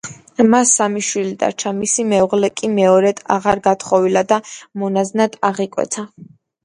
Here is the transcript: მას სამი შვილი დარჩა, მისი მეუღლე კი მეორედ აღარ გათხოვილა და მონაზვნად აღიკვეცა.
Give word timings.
მას 0.53 0.69
სამი 0.77 1.01
შვილი 1.07 1.33
დარჩა, 1.43 1.73
მისი 1.81 2.05
მეუღლე 2.13 2.49
კი 2.61 2.69
მეორედ 2.79 3.21
აღარ 3.35 3.61
გათხოვილა 3.69 4.25
და 4.33 4.41
მონაზვნად 4.85 5.39
აღიკვეცა. 5.51 6.07